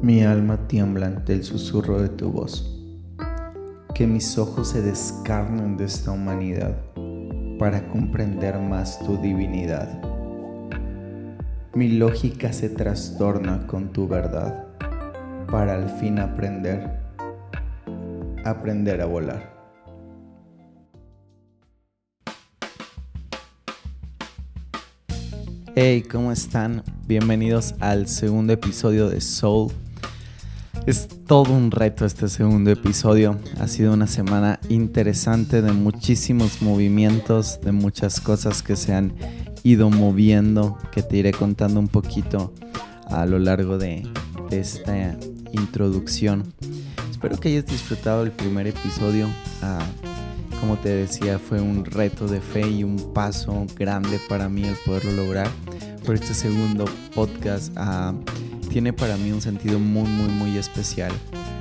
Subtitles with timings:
[0.00, 2.72] Mi alma tiembla ante el susurro de tu voz.
[3.96, 6.76] Que mis ojos se descarnen de esta humanidad
[7.58, 10.00] para comprender más tu divinidad.
[11.74, 14.66] Mi lógica se trastorna con tu verdad
[15.50, 17.00] para al fin aprender,
[18.44, 19.58] aprender a volar.
[25.74, 26.84] Hey, ¿cómo están?
[27.08, 29.72] Bienvenidos al segundo episodio de Soul
[30.88, 33.38] es todo un reto este segundo episodio.
[33.60, 39.12] Ha sido una semana interesante de muchísimos movimientos, de muchas cosas que se han
[39.64, 42.54] ido moviendo, que te iré contando un poquito
[43.06, 44.08] a lo largo de,
[44.50, 45.14] esta
[45.52, 46.54] introducción.
[47.10, 49.28] Espero que hayas disfrutado el primer episodio.
[49.60, 49.84] Ah,
[50.58, 54.76] como te decía, fue un reto de fe y un paso grande para mí el
[54.86, 55.50] poderlo lograr.
[56.06, 57.76] Por este segundo podcast.
[57.76, 58.16] Uh,
[58.68, 61.12] tiene para mí un sentido muy, muy, muy especial.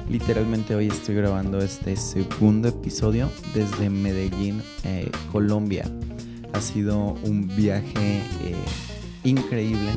[0.10, 5.86] Literalmente hoy estoy grabando este segundo episodio desde Medellín, eh, Colombia.
[6.54, 8.56] Ha sido un viaje eh,
[9.24, 9.92] increíble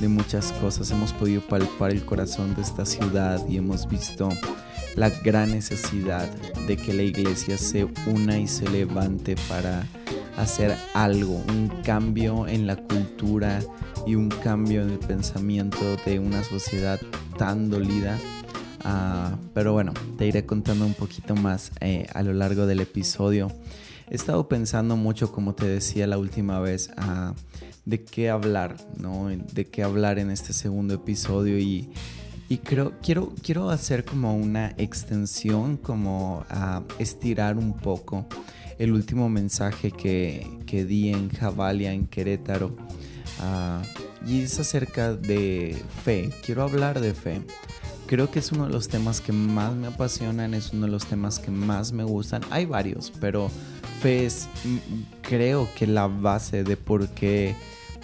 [0.00, 0.90] de muchas cosas.
[0.90, 4.28] Hemos podido palpar el corazón de esta ciudad y hemos visto
[4.96, 6.28] la gran necesidad
[6.66, 9.86] de que la iglesia se una y se levante para
[10.38, 13.60] hacer algo, un cambio en la cultura
[14.06, 17.00] y un cambio en el pensamiento de una sociedad
[17.36, 18.16] tan dolida.
[18.84, 23.50] Ah, pero bueno, te iré contando un poquito más eh, a lo largo del episodio.
[24.08, 27.34] He estado pensando mucho, como te decía la última vez, ah,
[27.84, 29.28] de qué hablar, ¿no?
[29.28, 31.90] De qué hablar en este segundo episodio y,
[32.48, 38.26] y creo, quiero, quiero hacer como una extensión, como a estirar un poco
[38.78, 42.76] el último mensaje que, que di en Javalia, en Querétaro.
[43.40, 43.82] Ah,
[44.26, 46.30] y es acerca de fe.
[46.44, 47.42] Quiero hablar de fe.
[48.06, 51.06] Creo que es uno de los temas que más me apasionan, es uno de los
[51.06, 52.42] temas que más me gustan.
[52.50, 53.50] Hay varios, pero
[54.00, 54.78] fe es, mm,
[55.22, 57.54] creo que la base de por qué,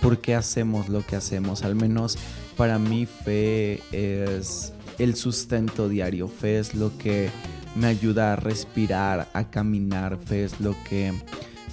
[0.02, 1.62] por qué hacemos lo que hacemos.
[1.62, 2.18] Al menos
[2.56, 6.28] para mí fe es el sustento diario.
[6.28, 7.30] Fe es lo que
[7.74, 10.18] me ayuda a respirar, a caminar.
[10.18, 11.12] Fe es lo que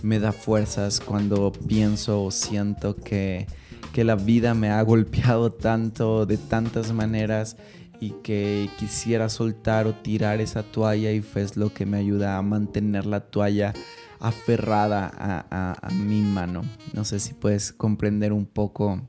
[0.04, 3.48] me da fuerzas cuando pienso o siento que,
[3.94, 7.58] que la vida me ha golpeado tanto de tantas maneras
[8.00, 12.38] y que quisiera soltar o tirar esa toalla y fe es lo que me ayuda
[12.38, 13.74] a mantener la toalla
[14.20, 16.64] aferrada a, mi mano.
[16.94, 19.02] No sé si puedes comprender un poco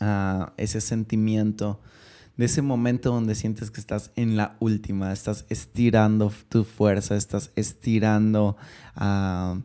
[0.00, 1.80] ah, ese sentimiento
[2.36, 7.50] de ese momento donde sientes que estás en la última, estás estirando tu fuerza, estás
[7.56, 8.56] estirando
[9.00, 9.60] uh,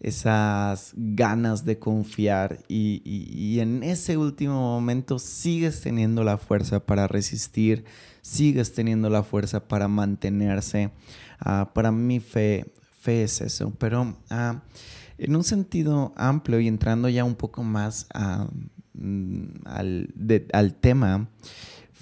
[0.00, 7.84] esas ganas de confiar y, en ese último momento sigues teniendo la fuerza para resistir,
[8.22, 10.90] sigues teniendo la fuerza para mantenerse.
[11.44, 12.72] Uh, para mí fe,
[13.06, 14.58] es eso, pero uh,
[15.18, 18.06] en un sentido amplio y entrando ya un poco más
[18.94, 20.14] mm, al,
[20.52, 21.28] al tema,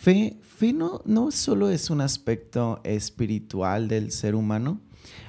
[0.02, 4.80] Fe, fe no, no solo es un aspecto espiritual del ser humano.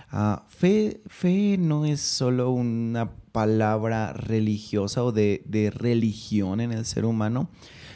[0.10, 7.06] Ah, fe, fe no es solo una palabra religiosa o de, religión en el ser
[7.06, 7.52] humano.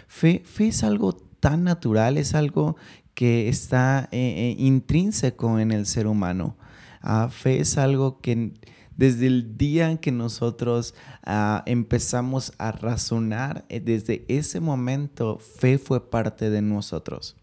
[0.08, 2.76] Fe, fe, es algo tan natural, es algo
[3.16, 4.20] que está eh,
[4.52, 6.58] eh, intrínseco en el ser humano.
[7.02, 8.54] Ah, fe es algo que
[8.98, 10.94] desde el día en que nosotros
[11.24, 17.36] ah, empezamos a razonar, eh, desde ese momento fe fue parte de nosotros.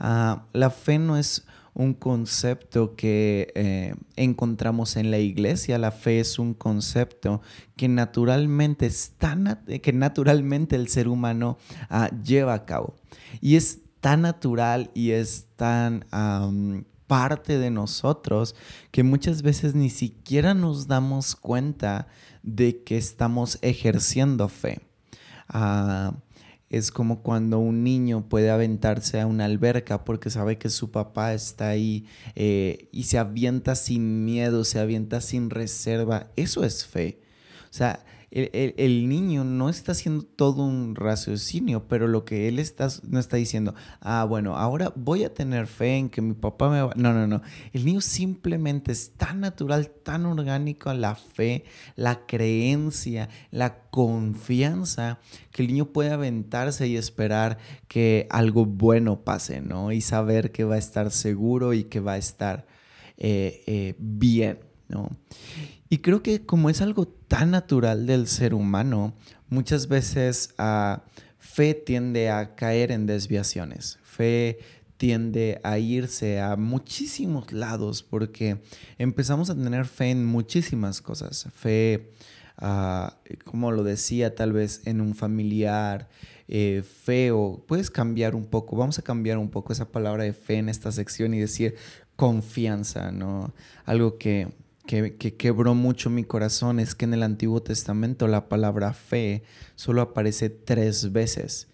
[0.00, 6.20] Ah, la fe no es un concepto que eh, encontramos en la iglesia, la fe
[6.20, 7.42] es un concepto
[7.76, 9.36] que naturalmente, está
[9.82, 11.58] que naturalmente el ser humano
[11.90, 12.94] ah, lleva a cabo.
[13.42, 16.06] Y es tan natural y es tan
[17.06, 18.54] parte de nosotros
[18.90, 22.08] que muchas veces ni siquiera nos damos cuenta
[22.42, 24.80] de que estamos ejerciendo fe.
[25.48, 26.14] Ah,
[26.68, 31.32] es como cuando un niño puede aventarse a una alberca porque sabe que su papá
[31.32, 36.28] está ahí eh, y se avienta sin miedo, se avienta sin reserva.
[36.34, 37.20] Eso es fe.
[37.70, 38.04] O sea,
[38.36, 43.38] el, niño no está haciendo todo un raciocinio, pero lo que él está, no está
[43.38, 46.92] diciendo, ah, bueno, ahora voy a tener fe en que mi papá me va...
[46.96, 47.40] No, no, no.
[47.72, 55.18] El niño simplemente es tan natural, tan orgánico la fe, la creencia, la confianza,
[55.50, 57.56] que el niño puede aventarse y esperar
[57.88, 59.92] que algo bueno pase, ¿no?
[59.92, 62.66] Y saber que va a estar seguro y que va a estar
[63.16, 65.08] eh, eh, bien, ¿no?
[65.88, 69.14] Y creo que como es algo tan natural del ser humano,
[69.48, 71.04] muchas veces ah,
[71.38, 73.98] fe tiende a caer en desviaciones.
[74.02, 74.58] Fe
[74.96, 78.62] tiende a irse a muchísimos lados porque
[78.98, 81.48] empezamos a tener fe en muchísimas cosas.
[81.54, 82.10] Fe,
[82.58, 86.08] ah, como lo decía, tal vez en un familiar,
[86.48, 87.64] eh, feo.
[87.66, 90.92] Puedes cambiar un poco, vamos a cambiar un poco esa palabra de fe en esta
[90.92, 91.76] sección y decir
[92.16, 93.52] confianza, ¿no?
[93.84, 94.48] Algo que,
[94.86, 99.42] que, que, quebró mucho mi corazón es que en el Antiguo Testamento la palabra fe
[99.74, 101.68] solo aparece tres veces.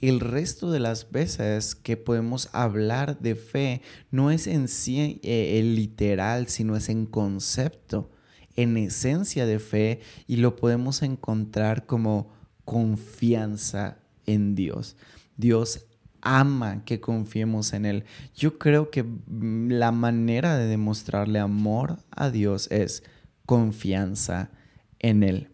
[0.00, 3.82] El resto de las veces que podemos hablar de fe
[4.12, 8.10] no es en sí eh, el literal, sino es en concepto,
[8.54, 12.30] en esencia de fe, y lo podemos encontrar como
[12.64, 14.96] confianza en Dios.
[15.36, 15.87] Dios
[16.36, 18.04] ama que confiemos en Él.
[18.34, 23.02] Yo creo que mm, la manera de demostrarle amor a Dios es
[23.46, 24.50] confianza
[24.98, 25.48] en Él.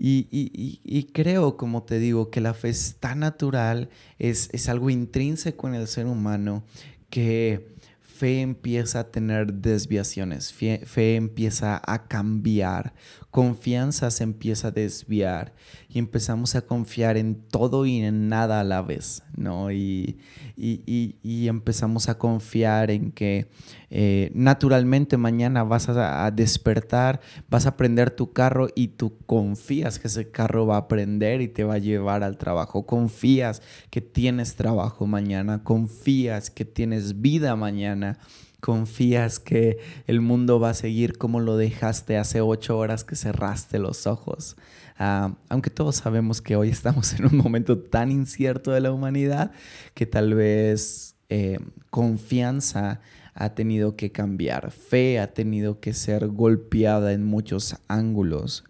[0.00, 3.90] Y, creo, como te digo, que la fe es tan natural,
[4.20, 6.62] es, es algo intrínseco en el ser humano
[7.10, 12.94] que fe empieza a tener desviaciones, fe, fe, empieza a cambiar,
[13.38, 15.54] confianza se empieza a desviar
[15.88, 19.70] y empezamos a confiar en todo y en nada a la vez, ¿no?
[19.70, 20.18] Y,
[20.56, 23.46] y, empezamos a confiar en que
[23.90, 30.08] eh, naturalmente mañana vas a, despertar, vas a prender tu carro y tú confías que
[30.08, 34.56] ese carro va a prender y te va a llevar al trabajo, confías que tienes
[34.56, 38.18] trabajo mañana, confías que tienes vida mañana
[38.60, 43.78] confías que el mundo va a seguir como lo dejaste hace ocho horas que cerraste
[43.78, 44.56] los ojos.
[44.98, 49.52] Ah, aunque todos sabemos que hoy estamos en un momento tan incierto de la humanidad
[49.94, 51.58] que tal vez eh,
[51.90, 53.00] confianza
[53.34, 58.64] ha tenido que cambiar, fe ha tenido que ser golpeada en muchos ángulos.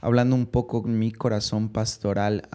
[0.00, 2.48] hablando un poco con mi corazón pastoral,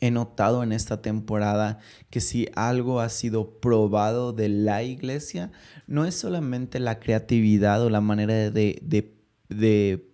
[0.00, 5.52] he notado en esta temporada que si algo ha sido probado de la iglesia,
[5.86, 9.14] no es solamente la creatividad o la manera de,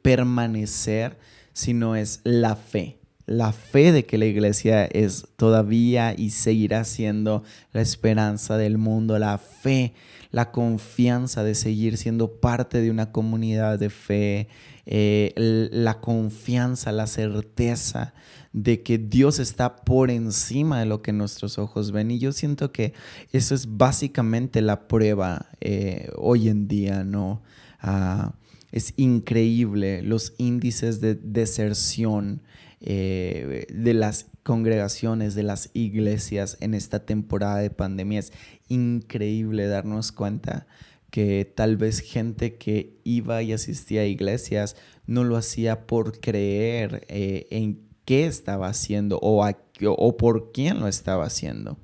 [0.03, 1.19] permanecer,
[1.53, 2.99] sino es la fe.
[3.27, 7.43] La fe de que la iglesia es todavía y seguirá siendo
[7.73, 9.95] la esperanza del mundo, la fe,
[10.31, 14.49] la confianza de seguir siendo parte de una comunidad de fe,
[14.87, 15.33] eh,
[15.73, 18.15] la confianza, la certeza
[18.53, 22.11] de que Dios está por encima de lo que nuestros ojos ven.
[22.11, 22.95] Y yo siento que
[23.33, 27.43] eso es básicamente la prueba eh, hoy en día, ¿no?
[27.81, 28.35] Ah,
[28.73, 32.43] es increíble los índices de deserción
[32.81, 38.21] eh, de las congregaciones, de las iglesias en esta temporada de pandemia.
[38.21, 38.33] Es
[38.69, 40.67] increíble darnos cuenta
[41.11, 44.77] que tal vez gente que iba y asistía a iglesias
[45.07, 50.89] no lo hacía por creer eh, en qué estaba haciendo o, o por quién lo
[50.89, 51.79] estaba haciendo.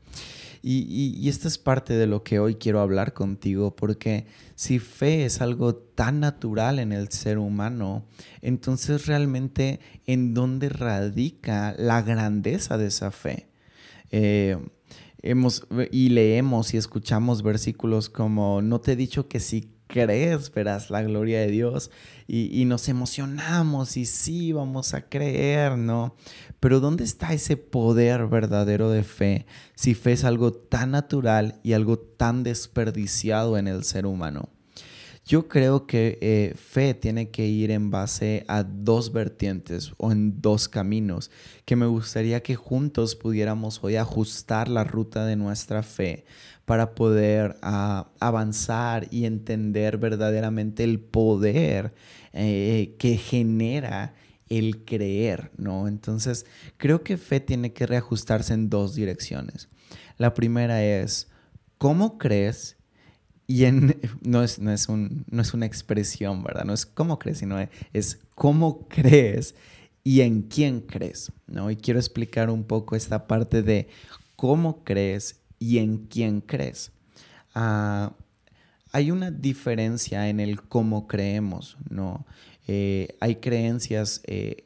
[0.64, 5.24] Y, y, esta es parte de lo que hoy quiero hablar contigo, porque si fe
[5.24, 8.06] es algo tan natural en el ser humano,
[8.42, 13.48] entonces realmente en dónde radica la grandeza de esa fe.
[14.12, 14.56] Eh,
[15.22, 20.90] hemos, y leemos y escuchamos versículos como, no te he dicho que si crees, verás
[20.90, 21.90] la gloria de Dios
[22.26, 26.16] y, nos emocionamos y sí, vamos a creer, ¿no?
[26.60, 31.74] Pero ¿dónde está ese poder verdadero de fe si fe es algo tan natural y
[31.74, 34.48] algo tan desperdiciado en el ser humano?
[35.24, 40.40] Yo creo que eh, fe tiene que ir en base a dos vertientes o en
[40.42, 41.30] dos caminos,
[41.64, 46.24] que me gustaría que juntos pudiéramos hoy ajustar la ruta de nuestra fe
[46.64, 51.94] para poder ah, avanzar y entender verdaderamente el poder
[52.32, 54.14] eh, que genera
[54.48, 55.86] el creer, ¿no?
[55.86, 59.68] Entonces, creo que fe tiene que reajustarse en dos direcciones.
[60.18, 61.28] La primera es,
[61.78, 62.76] ¿cómo crees?
[63.52, 66.64] Y en, no, es, no, es un, no es una expresión, ¿verdad?
[66.64, 67.58] No es cómo crees, sino
[67.92, 69.54] es cómo crees
[70.02, 71.70] y en quién crees, ¿no?
[71.70, 73.88] Y quiero explicar un poco esta parte de
[74.36, 76.92] cómo crees y en quién crees.
[77.54, 78.14] Ah,
[78.90, 82.24] hay una diferencia en el cómo creemos, ¿no?
[82.66, 84.64] Eh, hay creencias eh,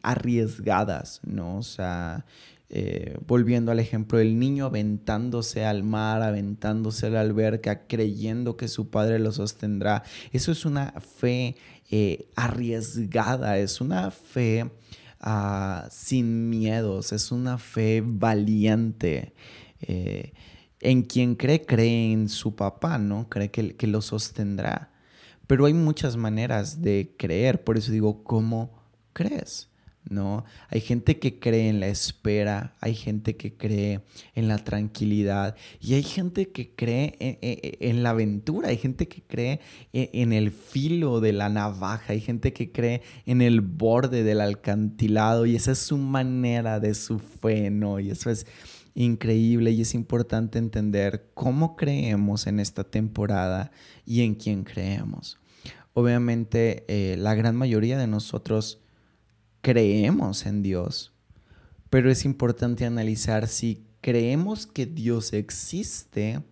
[0.00, 1.58] arriesgadas, ¿no?
[1.58, 2.24] O sea,
[2.72, 8.66] eh, volviendo al ejemplo del niño aventándose al mar, aventándose a la alberca, creyendo que
[8.66, 10.02] su padre lo sostendrá.
[10.32, 11.56] Eso es una fe
[12.36, 14.70] arriesgada, es una fe
[15.20, 19.34] ah, sin miedos, es una fe valiente.
[19.82, 20.32] Eh,
[20.80, 23.28] en quien cree, cree en su papá, ¿no?
[23.28, 24.90] Cree que, lo sostendrá.
[25.46, 28.72] Pero hay muchas maneras de creer, por eso digo, ¿cómo
[29.12, 29.68] crees?
[30.08, 30.44] ¿No?
[30.68, 34.00] Hay gente que cree en la espera, hay gente que cree
[34.34, 39.60] en la tranquilidad y hay gente que cree en, la aventura, hay gente que cree
[39.92, 45.46] en, el filo de la navaja, hay gente que cree en el borde del alcantilado
[45.46, 48.00] y esa es su manera de su fe, ¿no?
[48.00, 48.46] Y eso es
[48.94, 53.70] increíble y es importante entender cómo creemos en esta temporada
[54.04, 55.38] y en quién creemos.
[55.94, 58.81] Obviamente eh, la gran mayoría de nosotros
[59.62, 61.12] creemos en Dios,
[61.88, 66.42] pero es importante analizar si creemos que Dios existe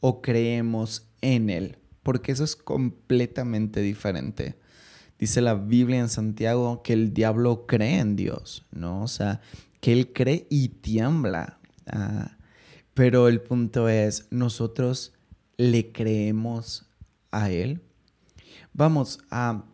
[0.00, 4.58] o creemos en Él, porque eso es completamente diferente.
[5.18, 9.02] Dice la Biblia en Santiago que el diablo cree en Dios, ¿no?
[9.02, 9.40] O sea,
[9.80, 11.58] que él cree y tiembla.
[11.86, 12.36] Ah,
[12.92, 15.14] pero el punto es, nosotros
[15.56, 16.86] le creemos
[17.30, 17.80] a Él.
[18.72, 19.64] Vamos, a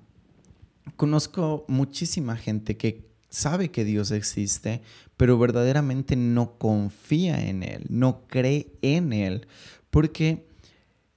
[0.97, 4.83] conozco muchísima gente que sabe que Dios existe,
[5.17, 9.47] pero verdaderamente no confía en Él, no cree en Él,
[9.91, 10.47] porque,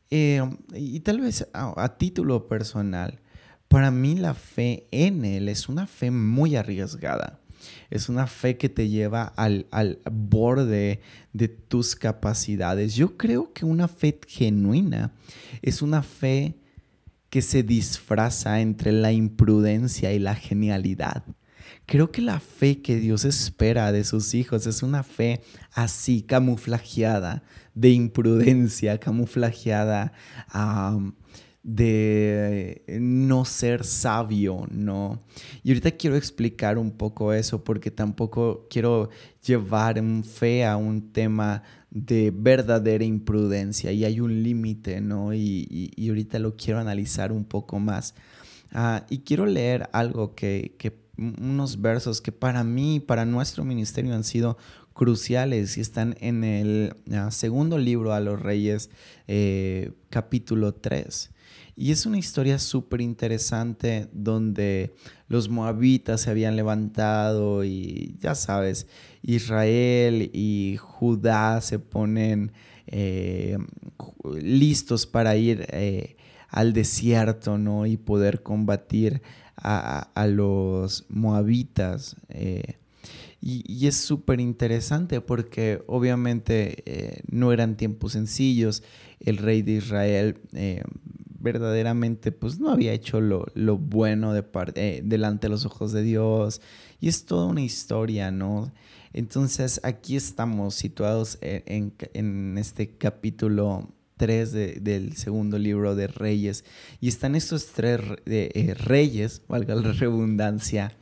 [0.09, 0.41] eh,
[0.73, 3.19] y tal vez a, título personal,
[3.67, 7.39] para mí la fe en Él es una fe muy arriesgada.
[7.89, 11.01] Es una fe que te lleva al, al, borde
[11.33, 12.93] de tus capacidades.
[12.95, 15.13] Yo creo que una fe genuina
[15.63, 16.55] es una fe
[17.29, 21.23] que se disfraza entre la imprudencia y la genialidad.
[21.85, 25.41] Creo que la fe que Dios espera de sus hijos es una fe
[25.71, 30.13] así, camuflajeada, de imprudencia, camuflajeada
[31.65, 35.17] de no ser sabio, ¿no?
[35.63, 39.09] Y ahorita quiero explicar un poco eso porque tampoco quiero
[39.43, 45.33] llevar en fe a un tema de verdadera imprudencia y hay un límite, ¿no?
[45.33, 48.13] Y, ahorita lo quiero analizar un poco más.
[48.71, 50.75] Ah, y quiero leer algo que,
[51.17, 54.57] unos versos que para mí, para nuestro ministerio han sido
[54.93, 58.91] cruciales y están en el ah, segundo libro a los reyes,
[59.27, 61.31] eh, capítulo 3.
[61.77, 64.95] Y es una historia súper interesante donde
[65.27, 68.87] los moabitas se habían levantado y ya sabes,
[69.21, 72.53] Israel y Judá se ponen
[72.87, 73.57] eh,
[74.39, 76.15] listos para ir eh,
[76.47, 77.85] al desierto, ¿no?
[77.85, 79.21] Y poder combatir
[79.57, 82.15] a, los moabitas.
[82.29, 82.75] Eh,
[83.41, 88.81] y, es súper interesante porque obviamente no eran tiempos sencillos.
[89.19, 90.39] El rey de Israel
[91.45, 96.59] verdaderamente pues no había hecho lo, bueno de parte, delante de los ojos de Dios.
[96.99, 98.73] Y es toda una historia, ¿no?
[99.13, 101.63] Entonces aquí estamos situados e,
[102.13, 103.87] en, este capítulo
[104.17, 106.65] 3 del segundo libro de Reyes.
[106.99, 110.97] Y están estos tres eh, reyes, valga la redundancia,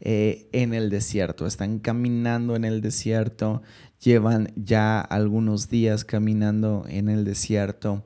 [0.00, 1.44] eh, en el desierto.
[1.44, 3.62] Están caminando en el desierto,
[4.00, 8.04] llevan ya algunos días caminando en el desierto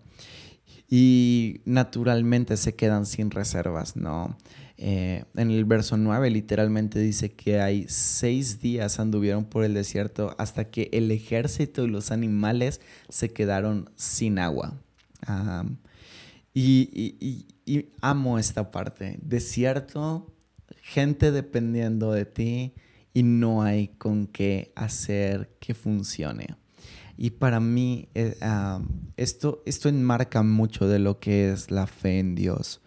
[0.94, 4.37] y naturalmente se quedan sin reservas, ¿no?
[4.76, 10.37] Eh, en el verso 9 literalmente dice que hay seis días anduvieron por el desierto
[10.37, 14.82] hasta que el ejército y los animales se quedaron sin agua.
[16.52, 17.46] y,
[18.02, 19.18] amo esta parte.
[19.22, 20.30] Desierto,
[20.82, 22.75] gente dependiendo de ti
[23.14, 26.62] y no hay con qué hacer que funcione.
[27.23, 28.35] Y para mí eh,
[29.17, 32.81] esto, esto enmarca mucho de lo que es la fe en Dios.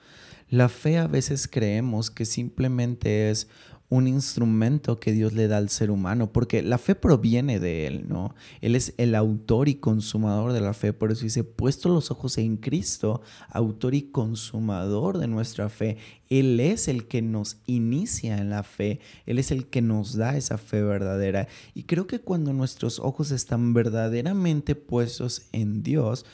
[0.50, 3.48] La fe a veces creemos que simplemente es
[3.90, 8.06] un instrumento que Dios le da al ser humano, porque la fe proviene de Él,
[8.08, 8.34] ¿no?
[8.62, 12.38] Él es el autor y consumador de la fe, por eso dice, puesto los ojos
[12.38, 15.98] en Cristo, autor y consumador de nuestra fe,
[16.30, 20.36] Él es el que nos inicia en la fe, Él es el que nos da
[20.36, 21.48] esa fe verdadera.
[21.76, 26.26] Y creo que cuando nuestros ojos están verdaderamente puestos en Dios,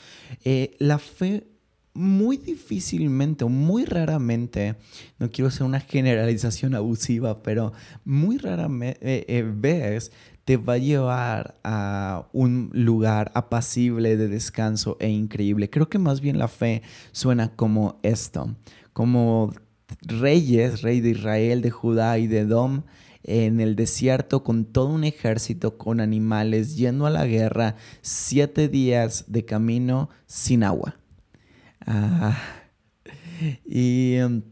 [0.44, 1.51] eh, la fe
[1.94, 4.76] muy difícilmente o muy raramente,
[5.18, 7.72] no quiero hacer una generalización abusiva, pero
[8.04, 10.10] muy raramente eh, eh, ves
[10.44, 15.70] te va a llevar a un lugar apacible de descanso e increíble.
[15.70, 16.82] Creo que más bien la fe
[17.12, 18.56] suena como esto,
[18.92, 19.52] como
[20.00, 22.82] reyes, rey de Israel, de Judá y de Edom,
[23.24, 29.26] en el desierto con todo un ejército, con animales, yendo a la guerra, siete días
[29.28, 30.96] de camino sin agua.
[31.86, 32.38] Ah,
[33.66, 34.42] y, em,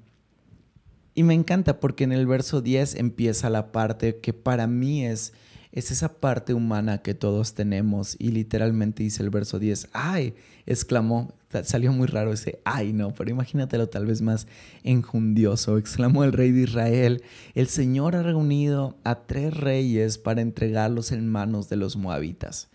[1.14, 5.32] y me encanta porque en el verso 10 empieza la parte que para mí es,
[5.72, 8.16] es esa parte humana que todos tenemos.
[8.18, 10.34] Y literalmente dice el verso 10, ay,
[10.66, 11.32] exclamó,
[11.64, 14.46] salió muy raro ese ay, no, pero imagínatelo tal vez más
[14.82, 15.78] enjundioso.
[15.78, 17.22] Exclamó el rey de Israel:
[17.54, 22.68] El Señor ha reunido a tres reyes para entregarlos en manos de los moabitas.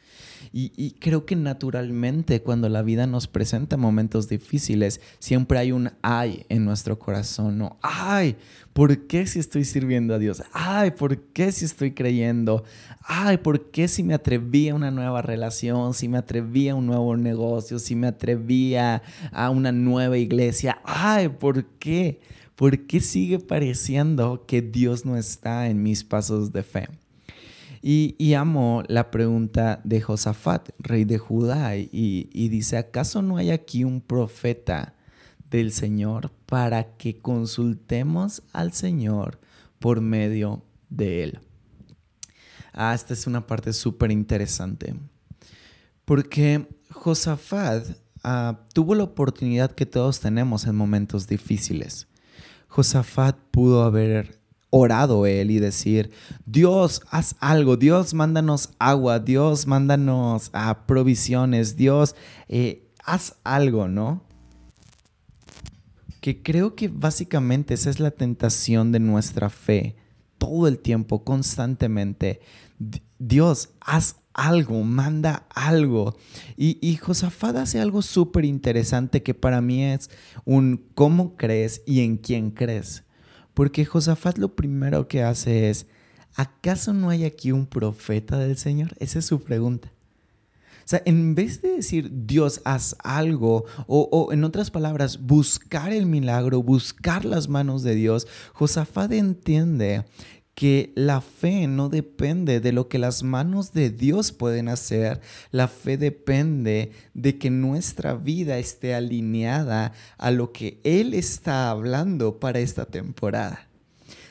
[0.58, 6.46] Y, creo que naturalmente cuando la vida nos presenta momentos difíciles, siempre hay un ay
[6.48, 7.78] en nuestro corazón, ¿no?
[7.82, 8.38] Ay,
[8.72, 10.44] ¿por qué si estoy sirviendo a Dios?
[10.54, 12.64] Ay, ¿por qué si estoy creyendo?
[13.02, 15.94] Ay, ¿por qué si me atreví a una nueva relación?
[15.94, 17.78] Si me atreví a un nuevo negocio?
[17.78, 20.80] Si me atreví a, a una nueva iglesia?
[20.86, 22.22] Ay, ¿por qué?
[22.56, 26.88] ¿Por qué sigue pareciendo que Dios no está en mis pasos de fe?
[27.88, 31.88] Y, amo la pregunta de Josafat, rey de Judá, y,
[32.34, 34.96] y dice, ¿acaso no hay aquí un profeta
[35.52, 39.40] del Señor para que consultemos al Señor
[39.78, 41.40] por medio de él?
[42.74, 44.96] Ah, esta es una parte súper interesante.
[46.06, 47.86] Porque Josafat
[48.24, 52.08] ah, tuvo la oportunidad que todos tenemos en momentos difíciles.
[52.68, 54.40] Josafat pudo haber
[54.78, 56.12] orado él y decir,
[56.46, 62.14] Dios, haz algo, Dios, mándanos agua, Dios, mándanos a provisiones, Dios,
[62.50, 64.22] eh, haz algo, ¿no?
[66.20, 69.96] Que creo que básicamente esa es la tentación de nuestra fe,
[70.38, 72.42] todo el tiempo, constantemente.
[73.18, 76.18] Dios, haz algo, manda algo.
[76.58, 80.10] Y, y Josafat hace algo súper interesante que para mí es
[80.44, 83.05] un cómo crees y en quién crees.
[83.56, 85.88] Porque Josafat lo primero que hace es,
[86.36, 88.94] ¿acaso no hay aquí un profeta del Señor?
[89.00, 89.92] Esa es su pregunta.
[90.86, 95.92] O sea, en vez de decir Dios haz algo, o, o, en otras palabras, buscar
[95.92, 100.06] el milagro, buscar las manos de Dios, Josafat entiende
[100.56, 105.20] que la fe no depende de lo que las manos de Dios pueden hacer,
[105.52, 112.40] la fe depende de que nuestra vida esté alineada a lo que Él está hablando
[112.40, 113.68] para esta temporada.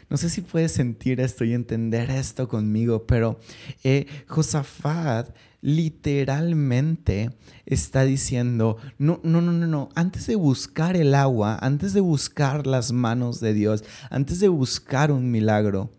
[0.08, 3.38] No sé si puedes sentir esto y entender esto conmigo, pero
[3.82, 7.30] eh, Josafat literalmente
[7.66, 12.66] está diciendo, no, no, no, no, no, antes de buscar el agua, antes de buscar
[12.66, 15.90] las manos de Dios, antes de buscar un milagro,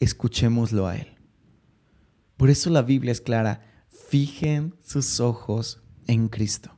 [0.00, 1.08] escuchémoslo a Él.
[2.36, 6.76] Por eso la Biblia es clara, fijen sus ojos en Cristo,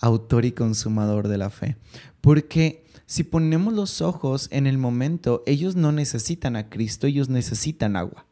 [0.00, 1.76] autor y consumador de la fe.
[2.20, 7.96] Porque si ponemos los ojos en el momento, ellos no necesitan a Cristo, ellos necesitan
[7.96, 8.26] agua.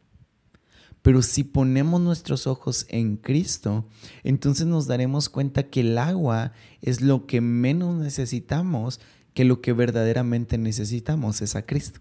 [1.03, 3.87] Pero si ponemos nuestros ojos en Cristo,
[4.23, 9.01] entonces nos daremos cuenta que el agua es lo que menos necesitamos,
[9.33, 12.01] que lo que verdaderamente necesitamos es a Cristo.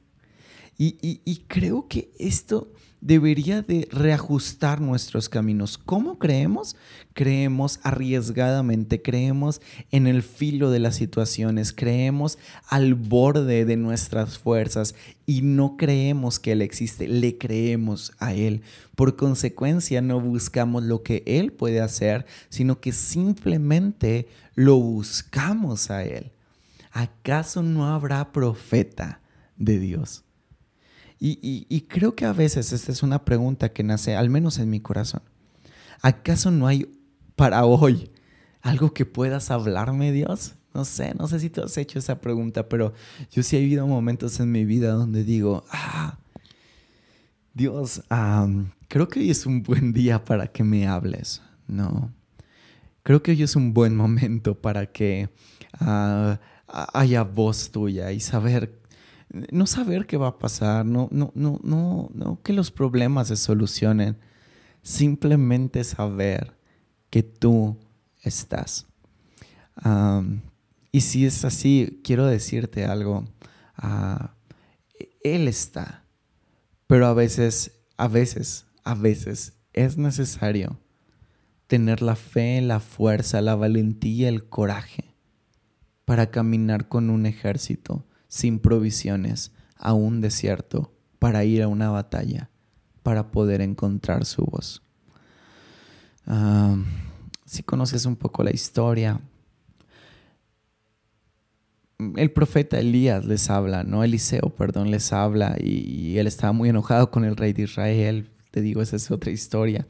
[0.81, 5.77] Y, creo que esto debería de reajustar nuestros caminos.
[5.77, 6.77] ¿Cómo creemos?
[7.13, 9.59] Creemos arriesgadamente, creemos
[9.91, 16.39] en el filo de las situaciones, creemos al borde de nuestras fuerzas y no creemos
[16.39, 18.61] que Él existe, le creemos a Él.
[18.95, 26.05] Por consecuencia, no buscamos lo que Él puede hacer, sino que simplemente lo buscamos a
[26.05, 26.31] Él.
[26.93, 29.19] ¿Acaso no habrá profeta
[29.57, 30.23] de Dios?
[31.21, 34.79] Y, creo que a veces esta es una pregunta que nace, al menos en mi
[34.79, 35.21] corazón.
[36.01, 36.89] ¿Acaso no hay
[37.35, 38.09] para hoy
[38.61, 40.55] algo que puedas hablarme, Dios?
[40.73, 42.93] No sé, no sé si tú has hecho esa pregunta, pero
[43.31, 46.17] yo sí he vivido momentos en mi vida donde digo, ah,
[47.53, 48.03] Dios,
[48.87, 51.41] creo que hoy es un buen día para que me hables.
[51.67, 52.13] No,
[53.03, 55.29] creo que hoy es un buen momento para que
[55.79, 56.39] ah,
[56.93, 58.78] haya voz tuya y saber
[59.29, 63.35] no saber qué va a pasar, no, no, no, no, no que los problemas se
[63.35, 64.17] solucionen,
[64.81, 66.57] simplemente saber
[67.09, 67.77] que tú
[68.23, 68.87] estás.
[70.91, 73.25] y si es así, quiero decirte algo.
[73.75, 74.35] Ah,
[75.23, 76.03] él está,
[76.87, 80.79] pero a veces, a veces, a veces es necesario
[81.67, 85.13] tener la fe, la fuerza, la valentía, el coraje
[86.05, 92.49] para caminar con un ejército sin provisiones a un desierto para ir a una batalla,
[93.03, 94.81] para poder encontrar su voz.
[97.45, 99.19] Si conoces un poco la historia,
[102.15, 107.11] el profeta Elías les habla, no Eliseo, perdón, les habla y, él estaba muy enojado
[107.11, 108.29] con el rey de Israel.
[108.51, 109.87] Te digo, esa es otra historia.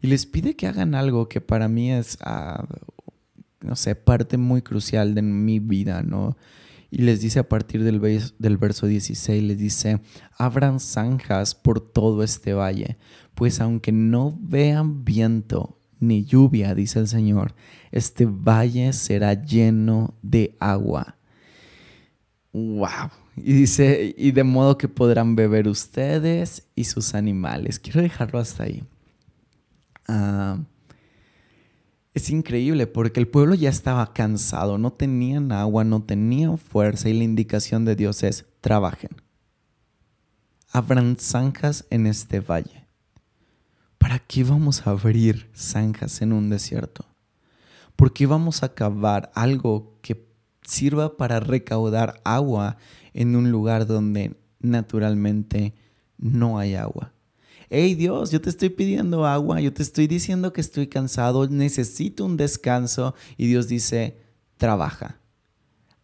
[0.00, 2.66] Y les pide que hagan algo que para mí es, ah,
[3.60, 6.36] no sé, parte muy crucial de mi vida, ¿no?
[6.94, 8.02] Y les dice a partir del,
[8.38, 10.02] del verso 16, les dice,
[10.36, 12.98] abran zanjas por todo este valle,
[13.34, 17.54] pues aunque no vean viento ni lluvia, dice el Señor.
[17.92, 21.16] Este valle será lleno de agua.
[22.52, 23.08] ¡Wow!
[23.38, 27.78] Y dice, y de modo que podrán beber ustedes y sus animales.
[27.78, 28.84] Quiero dejarlo hasta ahí.
[30.06, 30.58] Ah,
[32.14, 37.14] es increíble porque el pueblo ya estaba cansado, no tenían agua, no tenían fuerza y
[37.14, 39.10] la indicación de Dios es, trabajen.
[40.70, 42.86] Abran zanjas en este valle.
[43.98, 47.06] ¿Para qué vamos a abrir zanjas en un desierto?
[47.96, 50.28] ¿Por qué vamos a cavar algo que
[50.62, 52.76] sirva para recaudar agua
[53.14, 55.74] en un lugar donde naturalmente
[56.18, 57.12] no hay agua?
[57.74, 62.26] Hey Dios, yo te estoy pidiendo agua, yo te estoy diciendo que estoy cansado, necesito
[62.26, 63.14] un descanso.
[63.38, 64.18] Y Dios dice,
[64.58, 65.20] trabaja,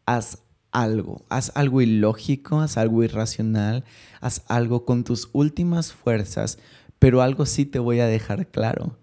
[0.07, 0.39] haz
[0.73, 3.85] algo, haz algo ilógico, haz algo irracional,
[4.23, 6.59] haz algo con tus últimas fuerzas,
[6.99, 8.99] pero algo sí te voy a dejar claro,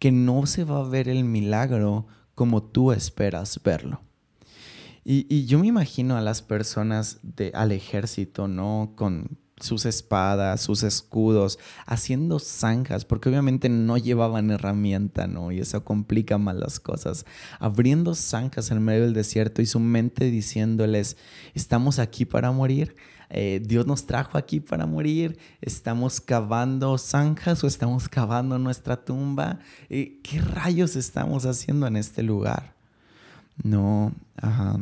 [0.00, 4.00] que no se va a ver el milagro como tú esperas verlo.
[5.04, 8.94] Y, yo me imagino a las personas de, al ejército, ¿no?
[8.96, 15.52] Con sus espadas, sus escudos, haciendo zanjas, porque obviamente no llevaban herramienta, ¿no?
[15.52, 17.26] Y eso complica más las cosas.
[17.58, 21.16] Abriendo zanjas en medio del desierto y su mente diciéndoles,
[21.54, 22.96] estamos aquí para morir.
[23.32, 29.60] Eh, Dios nos trajo aquí para morir, estamos cavando zanjas o estamos cavando nuestra tumba.
[29.88, 32.74] Eh, ¿Qué rayos estamos haciendo en este lugar?
[33.62, 34.80] No, ajá.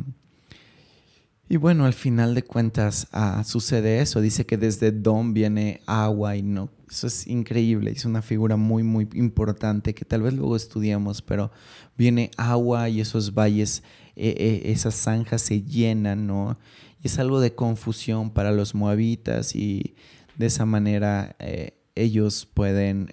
[1.51, 4.21] Y bueno, al final de cuentas ah, sucede eso.
[4.21, 6.69] Dice que desde Don viene agua y no.
[6.87, 7.89] Eso es increíble.
[7.89, 11.51] Es una figura muy, muy importante que tal vez luego estudiamos, pero
[11.97, 13.81] viene agua y esos valles,
[14.15, 16.55] eh, eh, esas zanjas se llenan, ¿no?
[17.01, 19.95] Y es algo de confusión para los moabitas y
[20.37, 23.11] de esa manera eh, ellos pueden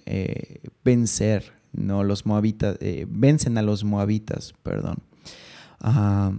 [0.83, 2.03] vencer, ¿no?
[2.03, 4.97] Los moabitas, vencen a los moabitas, perdón.
[5.79, 6.33] Ah,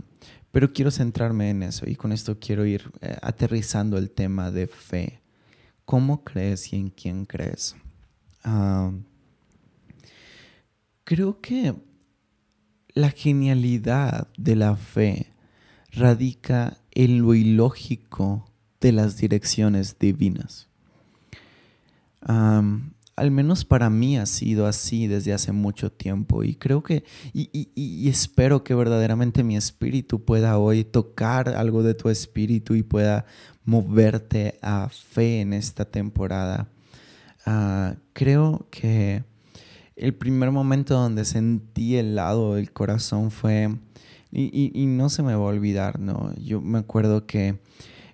[0.52, 4.66] pero quiero centrarme en eso y con esto quiero ir eh, aterrizando el tema de
[4.66, 5.20] fe.
[5.84, 7.76] ¿Cómo crees y en quién crees?
[11.04, 11.74] creo que
[12.94, 15.32] la genialidad de la fe
[15.90, 20.68] radica en lo ilógico de las direcciones divinas
[23.18, 28.08] al menos para mí ha sido así desde hace mucho tiempo y creo que y,
[28.08, 33.26] espero que verdaderamente mi espíritu pueda hoy tocar algo de tu espíritu y pueda
[33.64, 36.68] moverte a fe en esta temporada.
[37.44, 39.24] Ah, creo que
[39.96, 43.68] el primer momento donde sentí el lado del corazón fue,
[44.30, 46.34] y, y, no se me va a olvidar, ¿no?
[46.36, 47.58] Yo me acuerdo que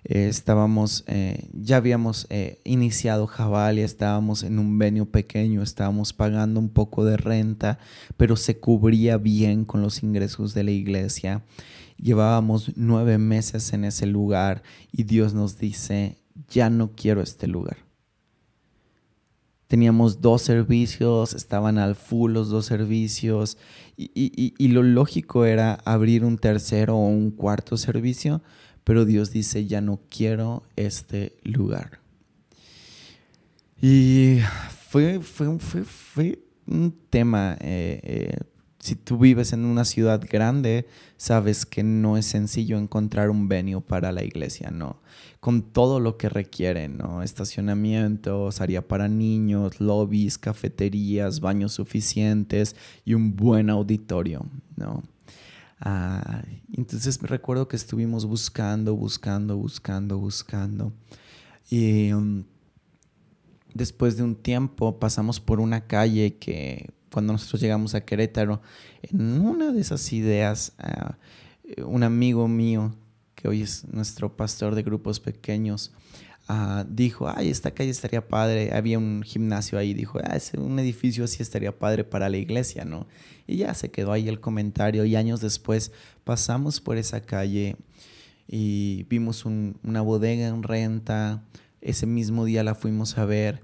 [0.07, 6.13] eh, estábamos, eh, ya habíamos eh, iniciado Jabal y estábamos en un venio pequeño, estábamos
[6.13, 7.79] pagando un poco de renta,
[8.15, 11.43] pero se cubría bien con los ingresos de la iglesia.
[11.97, 16.17] Llevábamos nueve meses en ese lugar y Dios nos dice,
[16.49, 17.77] ya no quiero este lugar.
[19.65, 23.57] Teníamos dos servicios, estaban al full los dos servicios
[23.97, 28.43] y, y lo lógico era abrir un tercero o un cuarto servicio,
[28.85, 31.99] pero Dios dice, ya no quiero este lugar.
[33.81, 34.37] Y
[34.89, 38.37] fue, fue, fue, un tema, eh, eh,
[38.79, 43.81] si tú vives en una ciudad grande, sabes que no es sencillo encontrar un venue
[43.81, 45.01] para la iglesia, ¿no?
[45.39, 47.23] Con todo lo que requiere, ¿no?
[47.23, 54.45] Estacionamientos, área para niños, lobbies, cafeterías, baños suficientes y un buen auditorio,
[54.75, 55.03] ¿no?
[55.87, 56.41] Ah,
[56.73, 60.91] entonces recuerdo que estuvimos buscando, buscando, buscando, buscando.
[61.69, 62.43] Y um,
[63.75, 68.63] después de un tiempo pasamos por una calle que cuando nosotros llegamos a Querétaro,
[69.03, 71.17] en una de esas ideas, ah,
[71.85, 72.95] un amigo mío,
[73.35, 75.91] que hoy es nuestro pastor de grupos pequeños,
[76.47, 81.23] Ah, dijo, ay, esta calle estaría padre, había un gimnasio ahí, dijo, ah, un edificio
[81.23, 83.07] así estaría padre para la iglesia, ¿no?
[83.47, 85.91] Y ya se quedó ahí el comentario y años después
[86.23, 87.77] pasamos por esa calle
[88.47, 91.43] y vimos una bodega en renta,
[91.81, 93.63] ese mismo día la fuimos a ver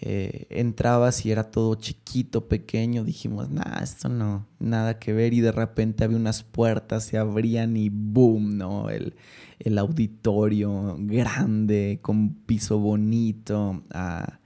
[0.00, 5.40] eh, entrabas y era todo chiquito, pequeño, dijimos, nada, esto no, nada que ver y
[5.40, 8.88] de repente había unas puertas, se abrían y boom, ¿no?
[8.90, 9.14] El,
[9.78, 13.82] auditorio grande, con piso bonito.
[13.92, 14.40] Ah,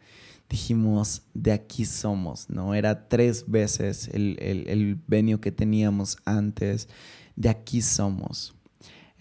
[0.49, 2.75] dijimos, de aquí somos, ¿no?
[2.75, 6.89] Era tres veces el, el, venio que teníamos antes,
[7.37, 8.55] de aquí somos.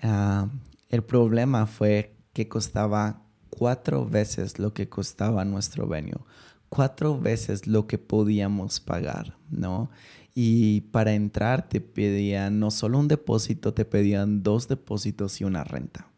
[0.02, 0.50] Ah,
[0.90, 6.22] el problema fue que costaba cuatro veces lo que costaba nuestro venue,
[6.70, 9.90] cuatro veces lo que podíamos pagar, ¿no?
[10.40, 15.64] Y para entrar te pedían no solo un depósito, te pedían dos depósitos y una
[15.64, 16.12] renta.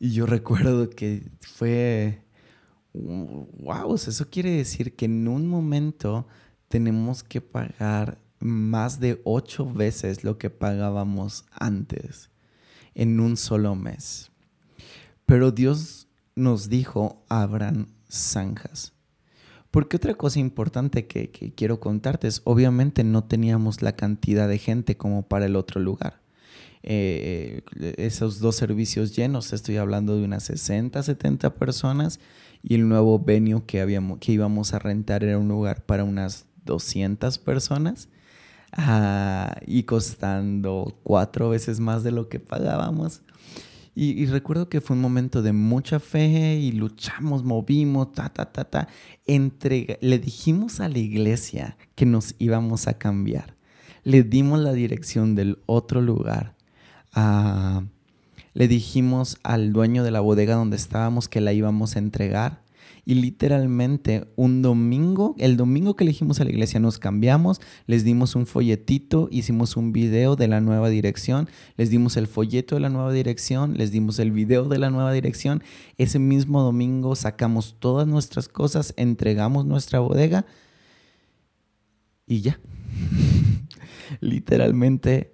[0.00, 2.24] Y yo recuerdo que fue,
[2.94, 6.26] wow, eso quiere decir que en un momento
[6.66, 12.30] tenemos que pagar más de ocho veces lo que pagábamos antes
[12.96, 14.32] en un solo mes.
[15.26, 18.97] Pero Dios nos dijo, abran zanjas.
[19.70, 24.96] Porque otra cosa importante que, quiero contarte es, obviamente no teníamos la cantidad de gente
[24.96, 26.20] como para el otro lugar.
[26.82, 27.62] Eh,
[27.98, 32.18] esos dos servicios llenos, estoy hablando de unas 60, 70 personas
[32.62, 36.46] y el nuevo venue que, habíamos, que íbamos a rentar era un lugar para unas
[36.64, 38.08] 200 personas
[38.72, 43.22] ah, y costando cuatro veces más de lo que pagábamos.
[44.00, 48.62] Y, recuerdo que fue un momento de mucha fe y luchamos, movimos, ta, ta, ta,
[48.62, 48.88] ta.
[49.26, 53.56] le dijimos a la iglesia que nos íbamos a cambiar.
[54.04, 56.54] Le dimos la dirección del otro lugar.
[57.12, 57.82] Ah,
[58.54, 62.62] le dijimos al dueño de la bodega donde estábamos que la íbamos a entregar
[63.08, 68.36] y literalmente un domingo, el domingo que elegimos a la iglesia nos cambiamos, les dimos
[68.36, 72.90] un folletito, hicimos un video de la nueva dirección, les dimos el folleto de la
[72.90, 75.62] nueva dirección, les dimos el video de la nueva dirección.
[75.96, 80.44] Ese mismo domingo sacamos todas nuestras cosas, entregamos nuestra bodega
[82.26, 82.60] y ya.
[84.20, 85.32] literalmente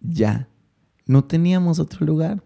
[0.00, 0.48] ya.
[1.04, 2.42] No teníamos otro lugar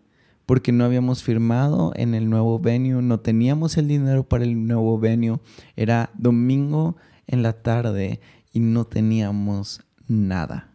[0.49, 4.99] porque no habíamos firmado en el nuevo venue, no teníamos el dinero para el nuevo
[4.99, 5.41] venue.
[5.77, 8.19] Era domingo en la tarde
[8.51, 10.73] y no teníamos nada.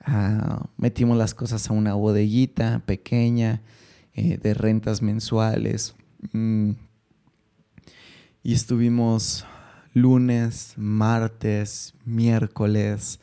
[0.00, 3.62] Ah, metimos las cosas a una bodeguita pequeña
[4.12, 5.94] eh, de rentas mensuales.
[6.32, 6.72] Mm.
[8.42, 9.46] Y estuvimos
[9.94, 13.18] lunes, martes, miércoles,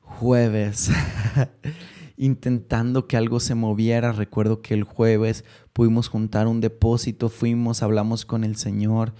[0.00, 0.90] jueves.
[2.16, 4.12] intentando que algo se moviera.
[4.12, 9.14] Recuerdo que el jueves pudimos juntar un depósito, fuimos, hablamos con el Señor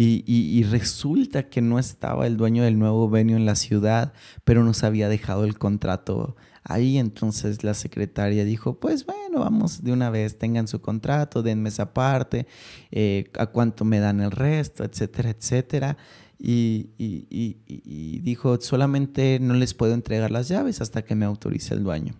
[0.00, 4.12] y, resulta que no estaba el dueño del nuevo venio en la ciudad,
[4.44, 6.98] pero nos había dejado el contrato ahí.
[6.98, 11.94] Entonces la secretaria dijo, pues bueno, vamos de una vez, tengan su contrato, denme esa
[11.94, 12.46] parte,
[12.92, 15.96] eh, a cuánto me dan el resto, etcétera, etcétera.
[16.38, 21.82] Y, y, dijo, solamente no les puedo entregar las llaves hasta que me autorice el
[21.82, 22.14] dueño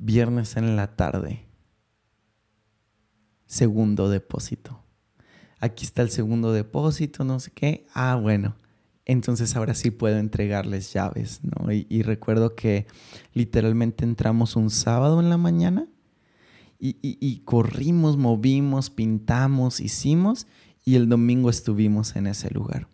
[0.00, 1.44] viernes en la tarde.
[3.46, 4.82] Segundo depósito.
[5.60, 7.86] Aquí está el segundo depósito, no sé qué.
[7.94, 8.56] Ah, bueno.
[9.04, 11.72] Entonces ahora sí puedo entregarles llaves, ¿no?
[11.72, 12.86] Y, recuerdo que
[13.34, 15.88] literalmente entramos un sábado en la mañana
[16.78, 20.46] y, corrimos, movimos, pintamos, hicimos
[20.84, 22.88] y el domingo estuvimos en ese lugar.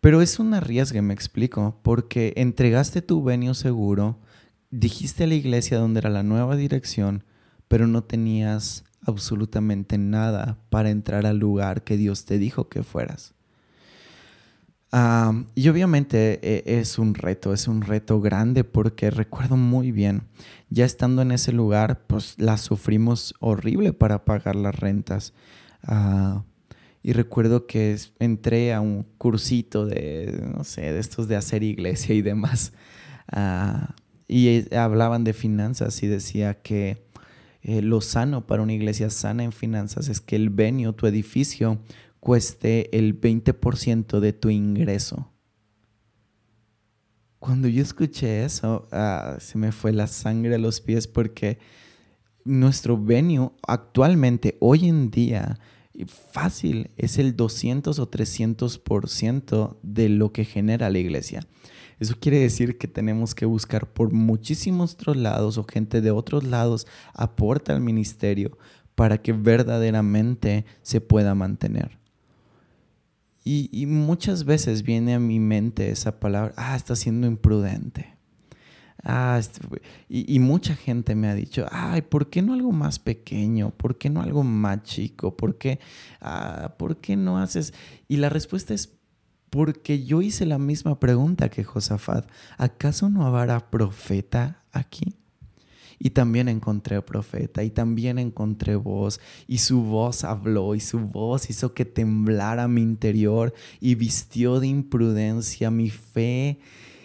[0.00, 4.18] Pero es un arriesgue, me explico, porque entregaste tu venio seguro,
[4.70, 7.24] dijiste a la iglesia dónde era la nueva dirección,
[7.68, 13.34] pero no tenías absolutamente nada para entrar al lugar que Dios te dijo que fueras.
[15.54, 20.22] y obviamente e, es un reto, es un reto grande porque recuerdo muy bien,
[20.68, 25.32] ya estando en ese lugar, pues la sufrimos horrible para pagar las rentas.
[25.82, 26.44] Ah,
[27.02, 32.14] y recuerdo que entré a un cursito de, no sé, de estos de hacer iglesia
[32.14, 32.72] y demás.
[33.32, 33.86] Uh,
[34.30, 37.04] y hablaban de finanzas y decía que
[37.62, 41.80] eh, lo sano para una iglesia sana en finanzas es que el venio, tu edificio,
[42.20, 45.32] cueste el 20% de tu ingreso.
[47.40, 51.58] Cuando yo escuché eso, ah, se me fue la sangre a los pies porque
[52.44, 55.58] nuestro venue actualmente, hoy en día,
[56.06, 61.40] fácil, es el 200 o 300% de lo que genera la iglesia.
[62.00, 66.44] Eso quiere decir que tenemos que buscar por muchísimos otros lados o gente de otros
[66.44, 68.56] lados aporta al ministerio
[68.94, 71.98] para que verdaderamente se pueda mantener.
[73.44, 78.14] Y, muchas veces viene a mi mente esa palabra, ah, está siendo imprudente.
[79.02, 79.60] Ah, este
[80.08, 83.70] y, mucha gente me ha dicho, ay, ¿por qué no algo más pequeño?
[83.70, 85.36] ¿Por qué no algo más chico?
[85.36, 85.80] ¿Por qué,
[86.20, 87.74] ah, ¿por qué no haces?
[88.08, 88.99] Y la respuesta es
[89.50, 92.30] porque yo hice la misma pregunta que Josafat.
[92.56, 95.16] ¿Acaso no habrá profeta aquí?
[95.98, 101.50] Y también encontré profeta, y también encontré voz, y su voz habló, y su voz
[101.50, 106.58] hizo que temblara mi interior, y vistió de imprudencia mi fe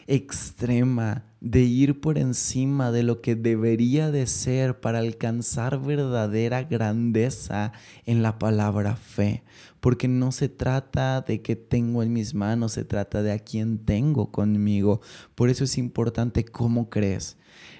[0.07, 7.73] extrema de ir por encima de lo que debería de ser para alcanzar verdadera grandeza
[8.05, 9.43] en la palabra fe
[9.85, 13.77] porque no se trata de que tengo en mis manos, se trata de a quién
[13.77, 14.99] tengo conmigo.
[15.35, 17.37] Por eso es importante cómo crees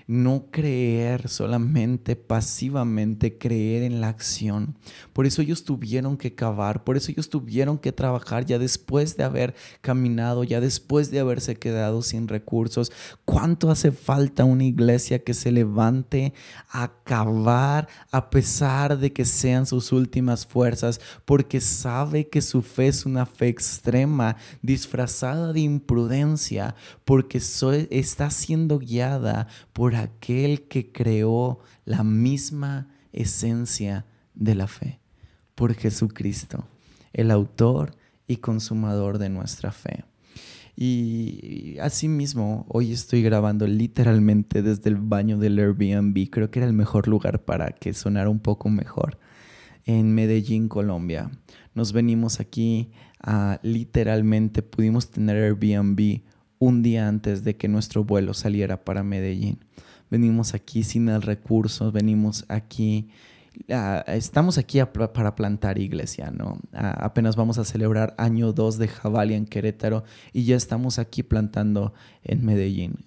[0.08, 4.78] no creer solamente pasivamente, creer en la acción.
[5.14, 9.24] Por eso ellos tuvieron que cavar, por eso ellos tuvieron que trabajar ya después de
[9.24, 12.92] haber caminado, ya después de haberse quedado sin recursos.
[13.26, 16.34] ¿Cuánto hace falta una iglesia que se levante
[16.70, 21.02] a cavar a pesar de que sean sus últimas fuerzas?
[21.26, 27.40] Porque sabe que su fe es una fe extrema, disfrazada de imprudencia, porque
[27.90, 35.00] está siendo guiada por aquel que creó la misma esencia de la fe,
[35.56, 36.68] por Jesucristo,
[37.14, 37.96] el autor
[38.28, 40.04] y consumador de nuestra fe.
[40.78, 46.30] Y asimismo, hoy estoy grabando literalmente desde el baño del Airbnb.
[46.30, 49.18] Creo que era el mejor lugar para que sonara un poco mejor.
[49.86, 51.32] En Medellín, Colombia.
[51.74, 56.24] Nos venimos aquí a literalmente, pudimos tener Airbnb
[56.60, 59.60] un día antes de que nuestro vuelo saliera para Medellín.
[60.10, 63.10] Venimos aquí sin el recurso, venimos aquí,
[63.70, 66.60] ah, estamos aquí para plantar iglesia, ¿no?
[66.74, 71.24] Ah, apenas vamos a celebrar año 2 de Javalia en Querétaro y ya estamos aquí
[71.24, 73.06] plantando en Medellín.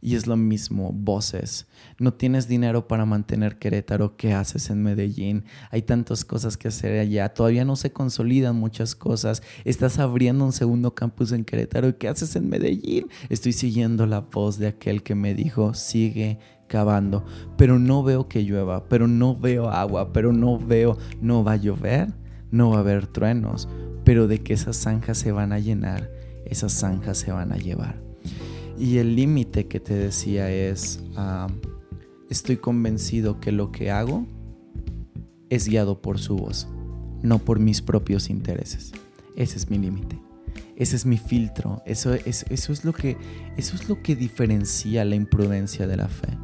[0.00, 1.66] Y es lo mismo, voces.
[1.98, 5.44] No tienes dinero para mantener Querétaro, ¿qué haces en Medellín?
[5.70, 9.42] Hay tantas cosas que hacer allá, todavía no se consolidan muchas cosas.
[9.64, 13.08] Estás abriendo un segundo campus en Querétaro, ¿qué haces en Medellín?
[13.28, 16.38] Estoy siguiendo la voz de aquel que me dijo, sigue
[16.72, 17.24] cavando,
[17.58, 21.56] pero no veo que llueva, pero no veo agua, pero no veo, no va a
[21.56, 22.14] llover,
[22.50, 23.68] no va a haber truenos,
[24.04, 26.10] pero de que esas zanjas se van a llenar,
[26.46, 28.00] esas zanjas se van a llevar.
[28.82, 31.46] Y el límite que te decía es, ah,
[32.28, 34.26] estoy convencido que lo que hago
[35.50, 36.66] es guiado por su voz,
[37.22, 38.90] no por mis propios intereses.
[39.36, 40.20] Ese es mi límite.
[40.74, 41.80] Ese es mi filtro.
[41.86, 43.16] Eso, es, lo que,
[43.56, 46.36] eso es lo que diferencia la imprudencia de la fe.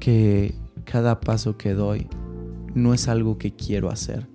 [0.00, 2.08] Que cada paso que doy
[2.74, 4.26] no es algo que quiero hacer,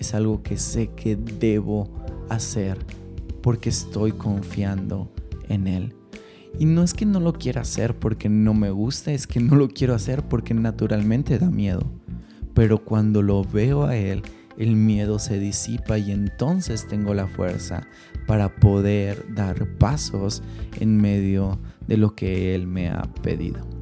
[0.00, 1.90] es algo que sé que debo
[2.30, 2.78] hacer
[3.42, 5.12] porque estoy confiando
[5.50, 5.92] en Él.
[6.58, 9.56] Y no es que no lo quiera hacer porque no me gusta, es que no
[9.56, 11.82] lo quiero hacer porque naturalmente da miedo.
[12.54, 14.22] Pero cuando lo veo a Él,
[14.56, 17.86] el miedo se disipa y entonces tengo la fuerza
[18.26, 20.42] para poder dar pasos
[20.80, 23.75] en medio de lo que Él me ha pedido.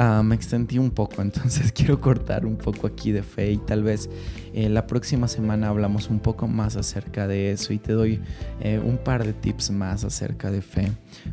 [0.00, 3.82] Ah, me extendí un poco, entonces quiero cortar un poco aquí de fe y tal
[3.82, 4.08] vez
[4.54, 8.20] eh, la próxima semana hablamos un poco más acerca de eso y te doy
[8.60, 10.92] eh, un par de tips más acerca de fe.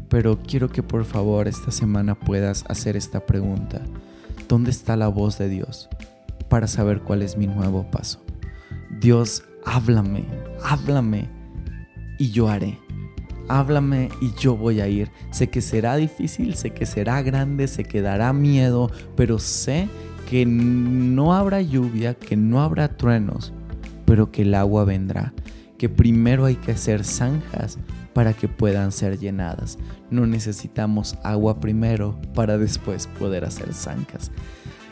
[0.09, 3.83] Pero quiero que por favor esta semana puedas hacer esta pregunta.
[4.47, 5.87] ¿Dónde está la voz de Dios
[6.49, 8.25] para saber cuál es mi nuevo paso?
[8.99, 10.25] Dios, háblame,
[10.63, 11.29] háblame
[12.17, 12.79] y yo haré
[13.47, 15.11] háblame y yo voy a ir.
[15.31, 19.87] Sé que será difícil, sé que será grande, sé que dará miedo, pero sé
[20.29, 23.53] que no habrá lluvia, que no habrá truenos,
[24.05, 25.33] pero que el agua vendrá.
[25.77, 27.77] Que primero hay que hacer zanjas
[28.13, 29.77] para que puedan ser llenadas.
[30.09, 34.31] No necesitamos agua primero para después poder hacer zanjas.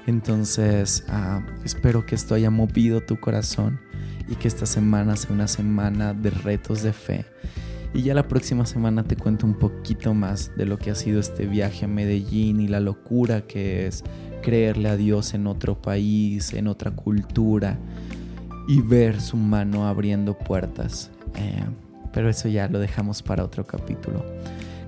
[0.06, 3.80] Entonces, ah, espero que esto haya movido tu corazón
[4.28, 7.26] y que esta semana sea una semana de retos de fe
[7.94, 11.20] y ya la próxima semana te cuento un poquito más de lo que ha sido
[11.20, 14.04] este viaje a Medellín y la locura que es
[14.42, 17.78] creerle a Dios en otro país, en otra cultura
[18.68, 21.12] y ver su mano abriendo puertas.
[21.36, 21.64] Eh,
[22.12, 24.26] pero eso ya lo dejamos para otro capítulo.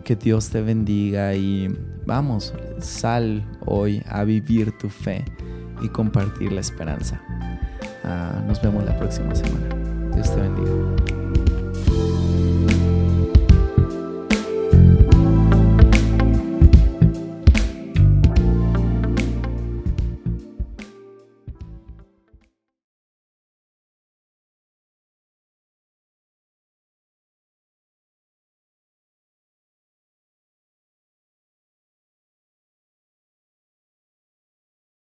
[0.04, 1.68] Que Dios te bendiga y
[2.06, 5.26] vamos, sal hoy a vivir tu fe
[5.82, 7.22] y compartir la esperanza.
[8.04, 9.68] Ah, nos vemos la próxima semana.
[10.14, 11.25] Dios te bendiga.